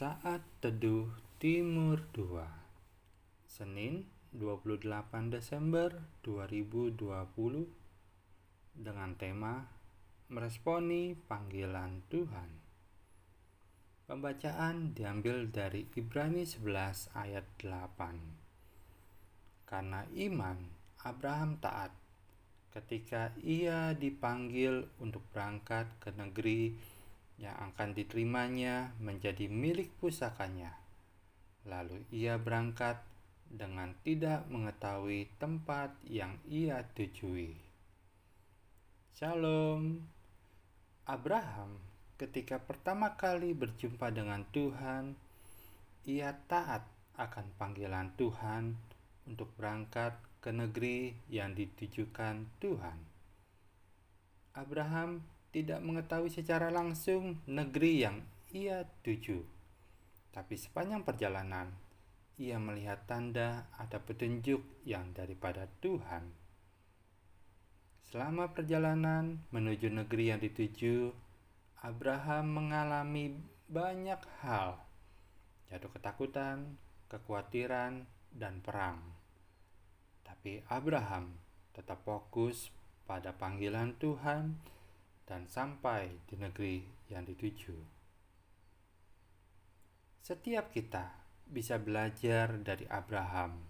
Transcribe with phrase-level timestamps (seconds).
[0.00, 2.40] Saat Teduh Timur 2
[3.44, 4.88] Senin 28
[5.28, 5.92] Desember
[6.24, 6.96] 2020
[8.80, 9.68] dengan tema
[10.32, 12.48] Meresponi Panggilan Tuhan.
[14.08, 20.64] Pembacaan diambil dari Ibrani 11 ayat 8 Karena iman
[21.04, 21.92] Abraham taat
[22.72, 26.72] ketika ia dipanggil untuk berangkat ke negeri
[27.40, 30.76] yang akan diterimanya menjadi milik pusakanya.
[31.64, 33.00] Lalu ia berangkat
[33.48, 37.56] dengan tidak mengetahui tempat yang ia tujui.
[39.16, 40.04] Shalom.
[41.08, 41.80] Abraham
[42.20, 45.16] ketika pertama kali berjumpa dengan Tuhan,
[46.04, 46.84] ia taat
[47.16, 48.76] akan panggilan Tuhan
[49.24, 50.12] untuk berangkat
[50.44, 52.98] ke negeri yang ditujukan Tuhan.
[54.52, 58.16] Abraham tidak mengetahui secara langsung negeri yang
[58.54, 59.42] ia tuju.
[60.30, 61.74] Tapi sepanjang perjalanan,
[62.38, 66.30] ia melihat tanda ada petunjuk yang daripada Tuhan.
[68.10, 71.14] Selama perjalanan menuju negeri yang dituju,
[71.82, 73.38] Abraham mengalami
[73.70, 74.82] banyak hal,
[75.70, 76.74] jatuh ketakutan,
[77.06, 78.98] kekhawatiran, dan perang.
[80.26, 81.38] Tapi Abraham
[81.74, 82.70] tetap fokus
[83.06, 84.58] pada panggilan Tuhan
[85.30, 87.78] dan sampai di negeri yang dituju.
[90.26, 91.06] Setiap kita
[91.46, 93.62] bisa belajar dari Abraham,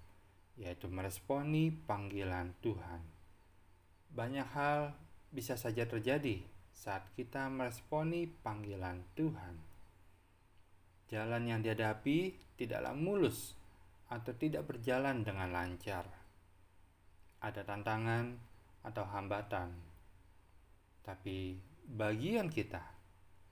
[0.57, 3.05] yaitu meresponi panggilan Tuhan.
[4.17, 4.97] Banyak hal
[5.29, 6.41] bisa saja terjadi
[6.73, 9.61] saat kita meresponi panggilan Tuhan.
[11.13, 13.53] Jalan yang dihadapi tidaklah mulus
[14.09, 16.09] atau tidak berjalan dengan lancar.
[17.45, 18.33] Ada tantangan
[18.81, 19.90] atau hambatan
[21.03, 22.83] tapi bagian kita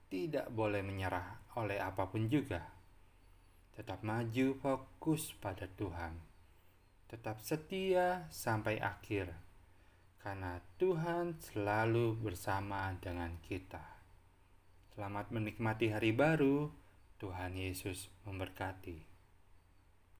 [0.08, 2.64] tidak boleh menyerah oleh apa pun juga.
[3.77, 6.19] Tetap maju fokus pada Tuhan.
[7.08, 9.30] Tetap setia sampai akhir.
[10.19, 13.80] Karena Tuhan selalu bersama dengan kita.
[14.92, 16.69] Selamat menikmati hari baru.
[17.22, 19.17] Tuhan Yesus memberkati.